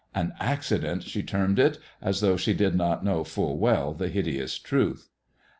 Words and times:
An 0.15 0.33
accident, 0.39 1.03
she 1.03 1.21
termed 1.21 1.59
it, 1.59 1.77
as 2.01 2.21
though 2.21 2.35
she 2.35 2.55
did 2.55 2.73
not 2.73 3.05
know 3.05 3.23
full 3.23 3.59
well 3.59 3.93
the 3.93 4.09
hideous 4.09 4.57
truth. 4.57 5.09